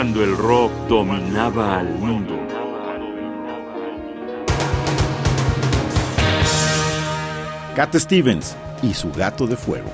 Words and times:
cuando 0.00 0.24
el 0.24 0.34
rock 0.34 0.72
dominaba 0.88 1.78
al 1.78 1.90
mundo. 1.98 2.34
Cat 7.76 7.94
Stevens 7.96 8.56
y 8.82 8.94
su 8.94 9.12
gato 9.12 9.46
de 9.46 9.56
fuego. 9.56 9.92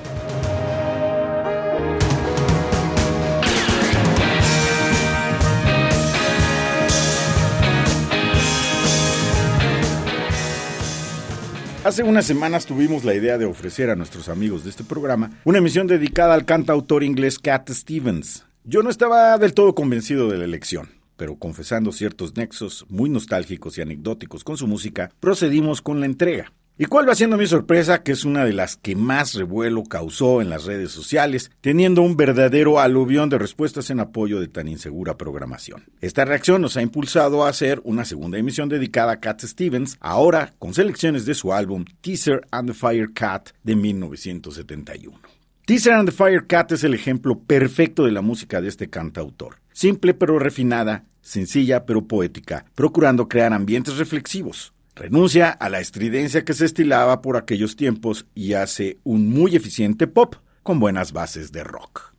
Hace 11.83 12.03
unas 12.03 12.25
semanas 12.25 12.65
tuvimos 12.65 13.03
la 13.03 13.13
idea 13.13 13.37
de 13.37 13.43
ofrecer 13.43 13.89
a 13.89 13.97
nuestros 13.97 14.29
amigos 14.29 14.63
de 14.63 14.69
este 14.69 14.85
programa 14.85 15.31
una 15.43 15.57
emisión 15.57 15.85
dedicada 15.85 16.33
al 16.33 16.45
cantautor 16.45 17.03
inglés 17.03 17.39
Cat 17.39 17.69
Stevens. 17.71 18.46
Yo 18.69 18.83
no 18.83 18.89
estaba 18.89 19.37
del 19.37 19.53
todo 19.53 19.73
convencido 19.73 20.27
de 20.27 20.37
la 20.37 20.43
elección, 20.43 20.89
pero 21.15 21.37
confesando 21.37 21.93
ciertos 21.93 22.35
nexos 22.35 22.85
muy 22.89 23.09
nostálgicos 23.09 23.77
y 23.77 23.81
anecdóticos 23.81 24.43
con 24.43 24.57
su 24.57 24.67
música, 24.67 25.09
procedimos 25.21 25.81
con 25.81 26.01
la 26.01 26.05
entrega. 26.05 26.51
¿Y 26.77 26.83
cuál 26.83 27.07
va 27.07 27.15
siendo 27.15 27.37
mi 27.37 27.47
sorpresa? 27.47 28.03
Que 28.03 28.11
es 28.11 28.25
una 28.25 28.43
de 28.43 28.51
las 28.51 28.75
que 28.75 28.97
más 28.97 29.35
revuelo 29.35 29.83
causó 29.83 30.41
en 30.41 30.49
las 30.49 30.65
redes 30.65 30.91
sociales, 30.91 31.49
teniendo 31.61 32.01
un 32.01 32.17
verdadero 32.17 32.81
aluvión 32.81 33.29
de 33.29 33.37
respuestas 33.37 33.89
en 33.89 34.01
apoyo 34.01 34.41
de 34.41 34.49
tan 34.49 34.67
insegura 34.67 35.17
programación. 35.17 35.85
Esta 36.01 36.25
reacción 36.25 36.61
nos 36.61 36.75
ha 36.75 36.81
impulsado 36.81 37.45
a 37.45 37.49
hacer 37.49 37.79
una 37.85 38.03
segunda 38.03 38.37
emisión 38.37 38.67
dedicada 38.67 39.13
a 39.13 39.19
Cat 39.21 39.43
Stevens, 39.43 39.95
ahora 40.01 40.53
con 40.59 40.73
selecciones 40.73 41.25
de 41.25 41.35
su 41.35 41.53
álbum 41.53 41.85
Teaser 42.01 42.45
and 42.51 42.67
the 42.67 42.73
Fire 42.73 43.13
Cat 43.13 43.51
de 43.63 43.77
1971. 43.77 45.36
Teaser 45.67 45.95
and 45.95 46.07
the 46.07 46.15
Fire 46.15 46.47
Cat 46.47 46.71
es 46.71 46.85
el 46.85 46.93
ejemplo 46.93 47.39
perfecto 47.39 48.05
de 48.05 48.13
la 48.13 48.21
música 48.21 48.61
de 48.61 48.69
este 48.69 48.89
cantautor. 48.89 49.57
Simple 49.73 50.13
pero 50.13 50.39
refinada, 50.39 51.03
sencilla 51.19 51.85
pero 51.85 52.07
poética, 52.07 52.63
procurando 52.73 53.27
crear 53.27 53.51
ambientes 53.51 53.97
reflexivos. 53.97 54.73
Renuncia 54.95 55.49
a 55.49 55.67
la 55.67 55.81
estridencia 55.81 56.45
que 56.45 56.53
se 56.53 56.63
estilaba 56.63 57.21
por 57.21 57.35
aquellos 57.35 57.75
tiempos 57.75 58.27
y 58.33 58.53
hace 58.53 58.99
un 59.03 59.27
muy 59.27 59.57
eficiente 59.57 60.07
pop 60.07 60.35
con 60.63 60.79
buenas 60.79 61.11
bases 61.11 61.51
de 61.51 61.65
rock. 61.65 62.13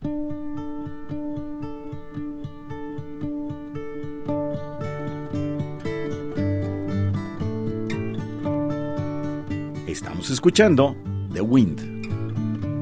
Estamos 9.87 10.29
escuchando 10.29 10.95
The 11.33 11.41
Wind. 11.41 11.98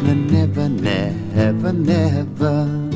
No, 0.00 0.14
never, 0.14 0.68
never, 0.68 1.72
never. 1.72 2.88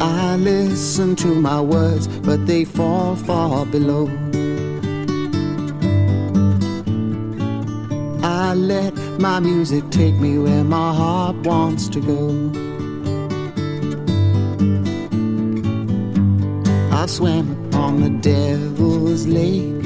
I 0.00 0.36
listen 0.36 1.16
to 1.16 1.34
my 1.34 1.60
words, 1.60 2.06
but 2.06 2.46
they 2.46 2.64
fall 2.64 3.16
far 3.16 3.66
below. 3.66 4.06
I 8.22 8.54
let 8.54 8.94
my 9.18 9.40
music 9.40 9.90
take 9.90 10.14
me 10.14 10.38
where 10.38 10.64
my 10.64 10.94
heart 10.94 11.36
wants 11.38 11.88
to 11.88 12.00
go. 12.00 12.30
I 16.92 17.06
swam 17.06 17.59
upon 17.80 18.02
the 18.02 18.10
devil's 18.20 19.26
lake, 19.26 19.82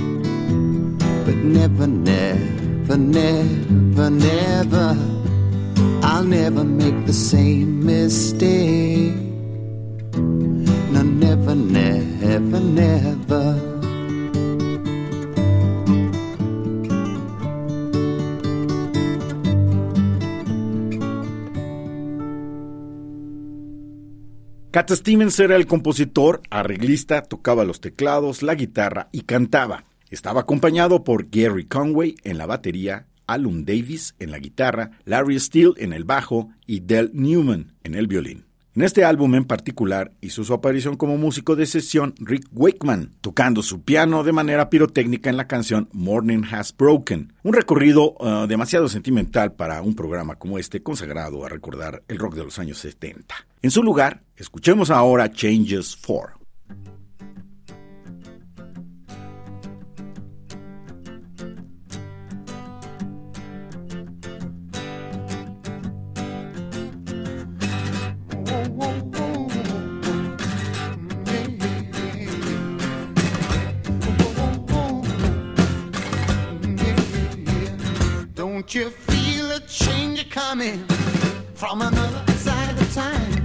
but 1.25 1.37
never, 1.37 1.87
never, 1.87 2.97
never, 2.97 4.11
never, 4.11 4.97
I'll 6.03 6.25
never 6.25 6.65
make 6.65 7.07
the 7.07 7.13
same 7.13 7.87
mistake. 7.87 9.15
No, 10.93 11.03
never, 11.03 11.55
never, 11.55 12.61
never. 12.61 13.74
Cat 24.75 24.91
Stevens 24.91 25.39
era 25.39 25.55
el 25.55 25.69
compositor, 25.69 26.43
arreglista, 26.51 27.23
tocaba 27.23 27.65
los 27.65 27.81
teclados, 27.81 28.43
la 28.43 28.57
guitarra 28.57 29.09
y 29.13 29.21
cantaba. 29.21 29.85
Estaba 30.11 30.41
acompañado 30.41 31.05
por 31.05 31.31
Gary 31.31 31.65
Conway 31.65 32.17
en 32.25 32.39
la 32.39 32.47
batería, 32.47 33.07
Alun 33.29 33.65
Davis 33.65 34.17
en 34.19 34.33
la 34.33 34.41
guitarra, 34.41 34.91
Larry 35.05 35.39
Steele 35.39 35.75
en 35.77 35.93
el 35.93 36.03
bajo 36.03 36.49
y 36.67 36.81
Del 36.81 37.13
Newman 37.15 37.75
en 37.85 37.95
el 37.95 38.09
violín. 38.09 38.47
En 38.77 38.83
este 38.83 39.05
álbum 39.05 39.37
en 39.37 39.45
particular 39.45 40.11
hizo 40.21 40.43
su 40.43 40.53
aparición 40.53 40.97
como 40.97 41.17
músico 41.17 41.55
de 41.55 41.65
sesión 41.65 42.13
Rick 42.19 42.49
Wakeman, 42.51 43.13
tocando 43.21 43.63
su 43.63 43.83
piano 43.83 44.25
de 44.25 44.33
manera 44.33 44.69
pirotécnica 44.69 45.31
en 45.31 45.37
la 45.37 45.47
canción 45.47 45.89
Morning 45.93 46.43
Has 46.51 46.77
Broken, 46.77 47.33
un 47.45 47.53
recorrido 47.53 48.17
uh, 48.19 48.49
demasiado 48.49 48.89
sentimental 48.89 49.53
para 49.53 49.81
un 49.81 49.95
programa 49.95 50.35
como 50.35 50.59
este 50.59 50.83
consagrado 50.83 51.47
a 51.47 51.49
recordar 51.49 52.03
el 52.09 52.19
rock 52.19 52.35
de 52.35 52.43
los 52.43 52.59
años 52.59 52.79
70. 52.79 53.37
En 53.63 53.71
su 53.71 53.81
lugar, 53.81 54.23
escuchemos 54.37 54.91
ahora 54.91 55.31
Changes 55.31 55.97
4. 56.05 56.44
Don't 78.65 78.75
you 78.77 78.89
feel 78.89 79.51
a 79.51 79.61
change 79.61 80.31
coming 80.31 80.87
from 81.53 81.83
another 81.83 82.33
side 82.33 82.71
of 82.81 82.95
time? 82.95 83.44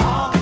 All 0.00 0.37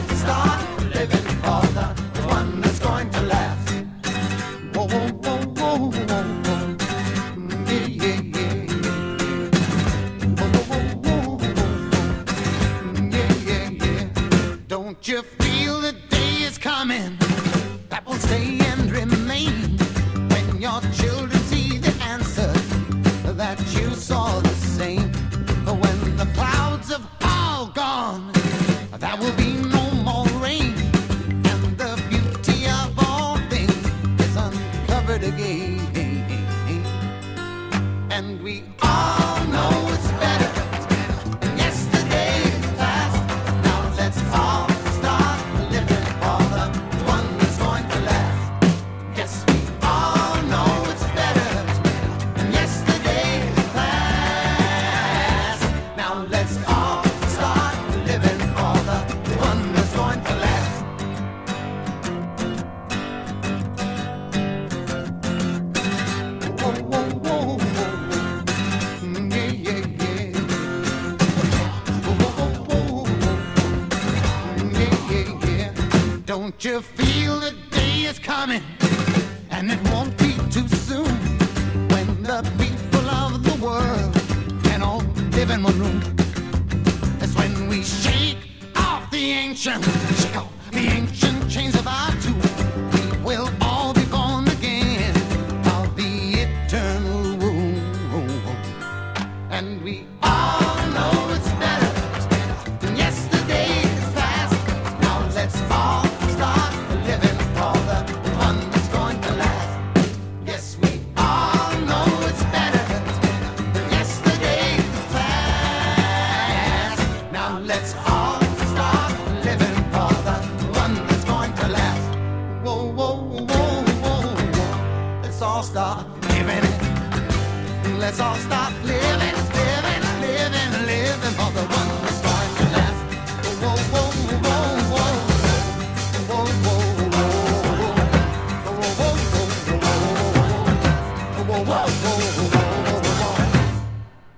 you 76.67 76.83
feel 76.83 77.39
the 77.39 77.55
day 77.71 78.07
is 78.07 78.19
coming? 78.19 78.61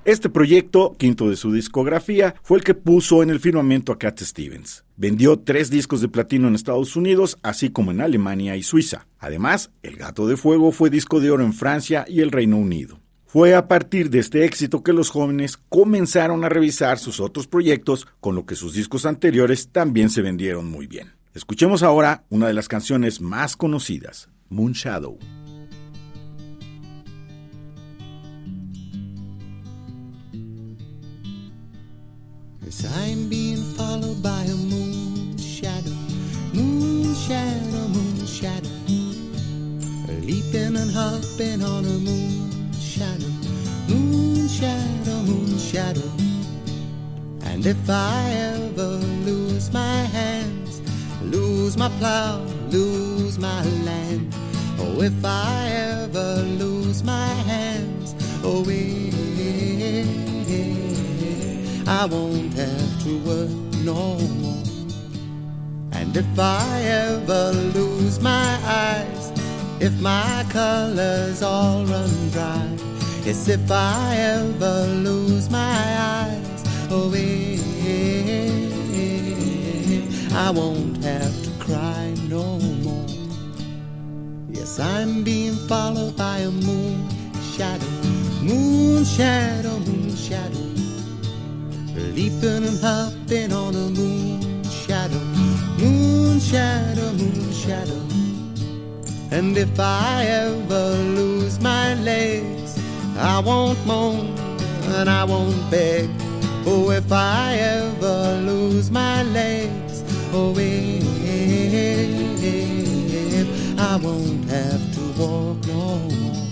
Este 0.08 0.30
proyecto, 0.30 0.96
quinto 0.96 1.28
de 1.28 1.36
su 1.36 1.52
discografía, 1.52 2.34
fue 2.42 2.56
el 2.56 2.64
que 2.64 2.72
puso 2.72 3.22
en 3.22 3.28
el 3.28 3.40
firmamento 3.40 3.92
a 3.92 3.98
Cat 3.98 4.18
Stevens. 4.20 4.82
Vendió 4.96 5.38
tres 5.38 5.68
discos 5.68 6.00
de 6.00 6.08
platino 6.08 6.48
en 6.48 6.54
Estados 6.54 6.96
Unidos, 6.96 7.36
así 7.42 7.68
como 7.68 7.90
en 7.90 8.00
Alemania 8.00 8.56
y 8.56 8.62
Suiza. 8.62 9.06
Además, 9.18 9.70
El 9.82 9.96
Gato 9.96 10.26
de 10.26 10.38
Fuego 10.38 10.72
fue 10.72 10.88
disco 10.88 11.20
de 11.20 11.30
oro 11.30 11.44
en 11.44 11.52
Francia 11.52 12.06
y 12.08 12.22
el 12.22 12.30
Reino 12.30 12.56
Unido. 12.56 13.00
Fue 13.26 13.54
a 13.54 13.68
partir 13.68 14.08
de 14.08 14.20
este 14.20 14.46
éxito 14.46 14.82
que 14.82 14.94
los 14.94 15.10
jóvenes 15.10 15.58
comenzaron 15.68 16.42
a 16.42 16.48
revisar 16.48 16.98
sus 16.98 17.20
otros 17.20 17.46
proyectos, 17.46 18.06
con 18.18 18.34
lo 18.34 18.46
que 18.46 18.54
sus 18.54 18.72
discos 18.72 19.04
anteriores 19.04 19.68
también 19.72 20.08
se 20.08 20.22
vendieron 20.22 20.70
muy 20.70 20.86
bien. 20.86 21.12
Escuchemos 21.34 21.82
ahora 21.82 22.24
una 22.30 22.46
de 22.46 22.54
las 22.54 22.68
canciones 22.68 23.20
más 23.20 23.58
conocidas, 23.58 24.30
Moon 24.48 24.72
Shadow. 24.72 25.18
I'm 32.84 33.28
being 33.28 33.62
followed 33.74 34.22
by 34.22 34.42
a 34.42 34.54
moon 34.54 35.36
shadow, 35.36 35.90
moon 36.54 37.12
shadow, 37.14 37.88
moon 37.88 38.26
shadow. 38.26 38.68
Leaping 40.22 40.76
and 40.76 40.90
hopping 40.90 41.62
on 41.62 41.84
a 41.84 41.98
moon 41.98 42.72
shadow, 42.74 43.32
moon 43.88 44.46
shadow, 44.48 45.22
moon 45.22 45.58
shadow. 45.58 46.08
And 47.42 47.66
if 47.66 47.90
I 47.90 48.30
ever 48.54 48.98
lose 49.26 49.72
my 49.72 50.02
hands, 50.14 50.80
lose 51.22 51.76
my 51.76 51.88
plow, 51.98 52.44
lose 52.70 53.38
my 53.38 53.64
land. 53.84 54.32
Oh, 54.78 55.02
if 55.02 55.24
I 55.24 55.68
ever 55.70 56.42
lose 56.42 57.02
my 57.02 57.26
hands, 57.26 58.14
oh, 58.44 58.64
eh, 58.68 59.17
I 61.88 62.04
won't 62.04 62.52
have 62.52 63.02
to 63.04 63.18
work 63.20 63.48
no 63.82 64.18
more. 64.42 64.62
And 65.92 66.14
if 66.14 66.38
I 66.38 66.82
ever 66.82 67.52
lose 67.74 68.20
my 68.20 68.58
eyes, 68.62 69.32
if 69.80 69.98
my 69.98 70.44
colors 70.50 71.42
all 71.42 71.86
run 71.86 72.10
dry, 72.28 72.68
yes, 73.24 73.48
if 73.48 73.70
I 73.70 74.16
ever 74.18 74.86
lose 75.02 75.48
my 75.48 75.80
eyes, 75.98 76.62
oh, 76.90 77.10
eh, 77.16 77.56
eh, 77.86 78.28
eh, 78.92 79.22
eh, 79.96 80.34
I 80.34 80.50
won't 80.50 81.02
have 81.02 81.42
to 81.42 81.50
cry 81.58 82.12
no 82.28 82.58
more. 82.84 83.08
Yes, 84.50 84.78
I'm 84.78 85.24
being 85.24 85.56
followed 85.66 86.18
by 86.18 86.40
a 86.40 86.50
moon 86.50 87.08
shadow, 87.56 87.86
moon 88.42 89.06
shadow, 89.06 89.78
moon 89.78 90.14
shadow. 90.14 90.67
Leaping 92.18 92.64
and 92.66 92.80
hopping 92.80 93.52
on 93.52 93.76
a 93.76 93.90
moon 93.90 94.64
shadow, 94.64 95.20
moon 95.78 96.40
shadow, 96.40 97.12
moon 97.12 97.52
shadow. 97.52 98.02
And 99.30 99.56
if 99.56 99.78
I 99.78 100.24
ever 100.24 100.96
lose 101.14 101.60
my 101.60 101.94
legs, 101.94 102.76
I 103.16 103.38
won't 103.38 103.78
moan 103.86 104.36
and 104.96 105.08
I 105.08 105.22
won't 105.22 105.70
beg. 105.70 106.10
Oh, 106.66 106.90
if 106.90 107.12
I 107.12 107.54
ever 107.54 108.40
lose 108.42 108.90
my 108.90 109.22
legs, 109.22 110.02
oh, 110.32 110.56
if 110.58 110.98
I 113.78 113.94
won't 113.94 114.44
have 114.50 114.92
to 114.94 115.02
walk 115.22 115.64
no 115.68 115.98
more. 115.98 116.48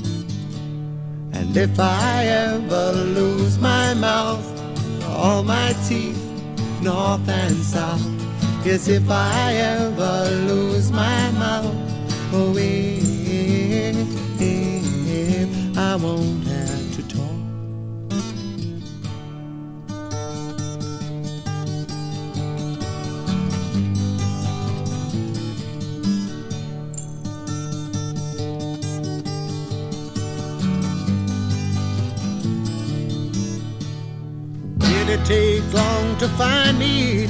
And 1.32 1.56
if 1.56 1.80
I 1.80 2.24
ever 2.26 2.92
lose 2.92 3.58
my 3.58 3.94
mouth, 3.94 4.55
all 5.16 5.42
my 5.42 5.72
teeth, 5.88 6.22
north 6.82 7.28
and 7.28 7.56
south. 7.56 8.04
Yes, 8.64 8.88
if 8.88 9.08
I 9.08 9.54
ever 9.54 10.15
to 36.18 36.28
find 36.28 36.78
me? 36.78 37.25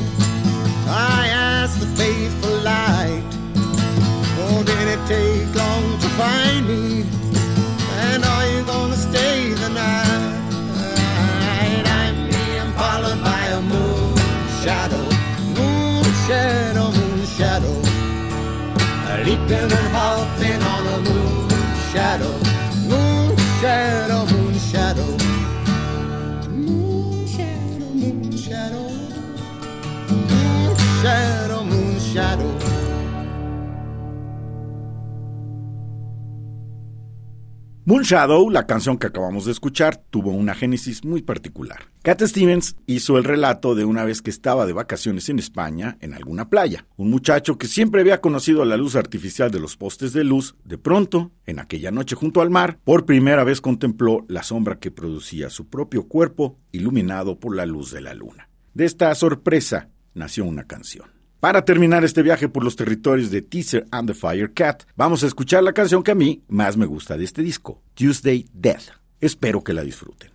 Moonshadow, 37.88 38.50
la 38.50 38.66
canción 38.66 38.98
que 38.98 39.06
acabamos 39.06 39.44
de 39.44 39.52
escuchar, 39.52 40.02
tuvo 40.10 40.32
una 40.32 40.56
génesis 40.56 41.04
muy 41.04 41.22
particular. 41.22 41.84
Cat 42.02 42.20
Stevens 42.20 42.74
hizo 42.86 43.16
el 43.16 43.22
relato 43.22 43.76
de 43.76 43.84
una 43.84 44.04
vez 44.04 44.22
que 44.22 44.30
estaba 44.30 44.66
de 44.66 44.72
vacaciones 44.72 45.28
en 45.28 45.38
España, 45.38 45.96
en 46.00 46.12
alguna 46.12 46.50
playa. 46.50 46.84
Un 46.96 47.10
muchacho 47.10 47.58
que 47.58 47.68
siempre 47.68 48.00
había 48.00 48.20
conocido 48.20 48.64
la 48.64 48.76
luz 48.76 48.96
artificial 48.96 49.52
de 49.52 49.60
los 49.60 49.76
postes 49.76 50.12
de 50.12 50.24
luz, 50.24 50.56
de 50.64 50.78
pronto, 50.78 51.30
en 51.46 51.60
aquella 51.60 51.92
noche 51.92 52.16
junto 52.16 52.40
al 52.40 52.50
mar, 52.50 52.80
por 52.82 53.06
primera 53.06 53.44
vez 53.44 53.60
contempló 53.60 54.24
la 54.26 54.42
sombra 54.42 54.80
que 54.80 54.90
producía 54.90 55.48
su 55.48 55.68
propio 55.68 56.08
cuerpo 56.08 56.58
iluminado 56.72 57.38
por 57.38 57.54
la 57.54 57.66
luz 57.66 57.92
de 57.92 58.00
la 58.00 58.14
luna. 58.14 58.48
De 58.74 58.84
esta 58.84 59.14
sorpresa 59.14 59.90
nació 60.12 60.44
una 60.44 60.64
canción. 60.64 61.15
Para 61.46 61.64
terminar 61.64 62.02
este 62.04 62.24
viaje 62.24 62.48
por 62.48 62.64
los 62.64 62.74
territorios 62.74 63.30
de 63.30 63.40
Teaser 63.40 63.86
and 63.92 64.08
the 64.08 64.14
Firecat, 64.14 64.82
vamos 64.96 65.22
a 65.22 65.28
escuchar 65.28 65.62
la 65.62 65.72
canción 65.72 66.02
que 66.02 66.10
a 66.10 66.16
mí 66.16 66.42
más 66.48 66.76
me 66.76 66.86
gusta 66.86 67.16
de 67.16 67.22
este 67.22 67.40
disco, 67.40 67.80
Tuesday 67.94 68.48
Death. 68.52 68.88
Espero 69.20 69.62
que 69.62 69.72
la 69.72 69.82
disfruten. 69.82 70.32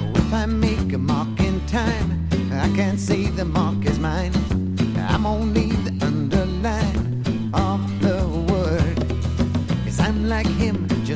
Oh, 0.00 0.34
I 0.34 0.46
the 3.36 3.90
is 3.90 3.98
mine. 3.98 4.32
I'm 4.96 5.26
only 5.26 5.77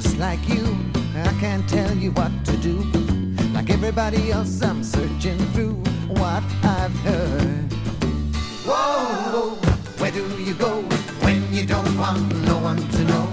just 0.02 0.18
like 0.18 0.48
you. 0.48 0.76
I 1.14 1.32
can't 1.40 1.68
tell 1.68 1.94
you 1.96 2.10
what 2.12 2.32
to 2.46 2.56
do. 2.56 2.76
Like 3.54 3.70
everybody 3.70 4.32
else, 4.32 4.62
I'm 4.62 4.82
searching 4.82 5.38
through 5.52 5.74
what 6.08 6.42
I've 6.62 6.96
heard. 7.06 7.72
Whoa, 8.66 8.74
whoa. 9.32 9.50
where 9.98 10.10
do 10.10 10.24
you 10.42 10.54
go 10.54 10.82
when 11.24 11.52
you 11.52 11.66
don't 11.66 11.96
want 11.98 12.34
no 12.44 12.58
one 12.58 12.76
to 12.76 13.04
know? 13.04 13.31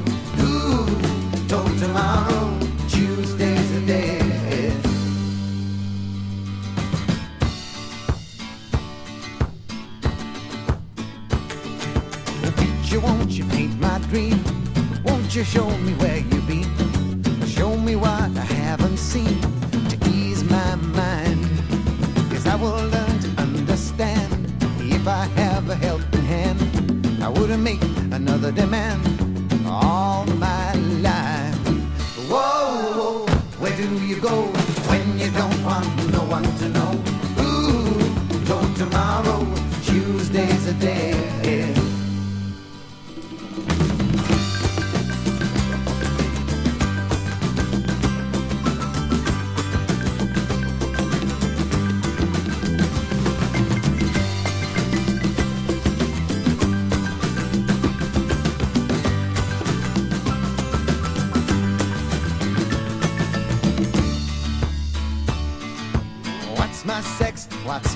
I 27.29 27.31
wouldn't 27.31 27.61
make 27.61 27.79
another 28.11 28.51
demand 28.51 29.05
all 29.67 30.25
my 30.25 30.73
life. 30.99 31.55
Whoa, 32.27 33.27
whoa, 33.27 33.27
where 33.59 33.77
do 33.77 34.03
you 34.03 34.19
go 34.19 34.51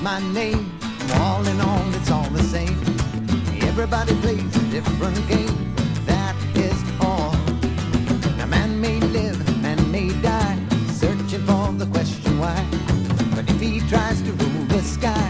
my 0.03 0.19
name? 0.33 0.69
All 1.13 1.47
in 1.47 1.61
all, 1.61 1.95
it's 1.95 2.11
all 2.11 2.29
the 2.31 2.43
same. 2.43 2.77
Everybody 3.69 4.13
plays 4.15 4.53
a 4.57 4.65
different 4.69 5.15
game. 5.29 5.73
That 6.05 6.35
is 6.55 6.77
all. 6.99 7.31
Now, 8.37 8.47
man 8.47 8.81
may 8.81 8.99
live, 8.99 9.39
man 9.61 9.79
may 9.91 10.09
die, 10.21 10.59
searching 10.91 11.45
for 11.45 11.71
the 11.71 11.85
question 11.85 12.37
why. 12.37 12.59
But 13.33 13.49
if 13.49 13.61
he 13.61 13.79
tries 13.87 14.21
to 14.23 14.31
rule 14.33 14.65
the 14.65 14.81
sky, 14.81 15.22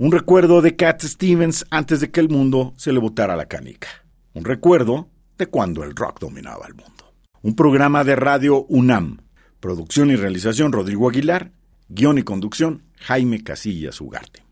Un 0.00 0.12
recuerdo 0.12 0.62
de 0.62 0.76
Cat 0.76 1.02
Stevens 1.02 1.66
antes 1.70 2.00
de 2.00 2.10
que 2.10 2.20
el 2.20 2.30
mundo 2.30 2.72
se 2.78 2.90
le 2.90 2.98
botara 2.98 3.36
la 3.36 3.44
canica. 3.44 3.88
Un 4.32 4.46
recuerdo 4.46 5.10
de 5.36 5.44
cuando 5.44 5.84
el 5.84 5.94
rock 5.94 6.20
dominaba 6.20 6.66
el 6.66 6.74
mundo. 6.74 7.12
Un 7.42 7.54
programa 7.54 8.02
de 8.02 8.16
radio 8.16 8.64
UNAM. 8.70 9.18
Producción 9.60 10.10
y 10.10 10.16
realización 10.16 10.72
Rodrigo 10.72 11.10
Aguilar. 11.10 11.52
Guión 11.90 12.16
y 12.16 12.22
conducción 12.22 12.84
Jaime 12.96 13.44
Casillas 13.44 14.00
Ugarte. 14.00 14.42